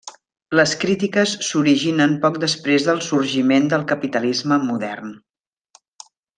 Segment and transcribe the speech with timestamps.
[0.59, 5.17] Les crítiques s'originen poc després del sorgiment del capitalisme modern.